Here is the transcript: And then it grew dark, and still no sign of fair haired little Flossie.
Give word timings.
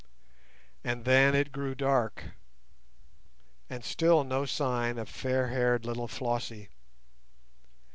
And 0.83 1.05
then 1.05 1.35
it 1.35 1.51
grew 1.51 1.75
dark, 1.75 2.23
and 3.69 3.85
still 3.85 4.23
no 4.23 4.47
sign 4.47 4.97
of 4.97 5.07
fair 5.07 5.49
haired 5.49 5.85
little 5.85 6.07
Flossie. 6.07 6.69